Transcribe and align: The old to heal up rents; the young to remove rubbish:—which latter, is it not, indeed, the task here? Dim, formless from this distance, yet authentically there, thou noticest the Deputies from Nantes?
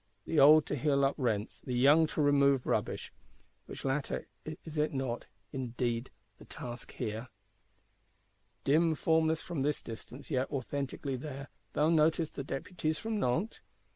The 0.25 0.39
old 0.39 0.65
to 0.65 0.75
heal 0.75 1.05
up 1.05 1.13
rents; 1.19 1.59
the 1.59 1.75
young 1.75 2.07
to 2.07 2.23
remove 2.23 2.65
rubbish:—which 2.65 3.85
latter, 3.85 4.27
is 4.65 4.79
it 4.79 4.95
not, 4.95 5.27
indeed, 5.53 6.09
the 6.39 6.45
task 6.45 6.93
here? 6.93 7.27
Dim, 8.63 8.95
formless 8.95 9.43
from 9.43 9.61
this 9.61 9.83
distance, 9.83 10.31
yet 10.31 10.49
authentically 10.49 11.17
there, 11.17 11.49
thou 11.73 11.89
noticest 11.91 12.31
the 12.35 12.43
Deputies 12.43 12.97
from 12.97 13.19
Nantes? 13.19 13.59